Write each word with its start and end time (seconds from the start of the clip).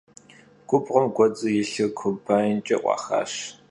Gubğuem 0.67 1.07
guedzu 1.15 1.47
yilhır 1.55 1.89
kombaynç'e 1.99 2.75
'uaxaş. 2.81 3.31